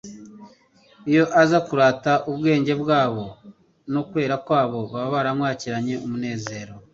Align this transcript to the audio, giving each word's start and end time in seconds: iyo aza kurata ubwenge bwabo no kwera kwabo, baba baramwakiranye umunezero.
iyo 1.09 1.23
aza 1.41 1.59
kurata 1.67 2.13
ubwenge 2.31 2.73
bwabo 2.81 3.25
no 3.93 4.01
kwera 4.09 4.35
kwabo, 4.45 4.79
baba 4.93 5.09
baramwakiranye 5.15 5.95
umunezero. 6.05 6.73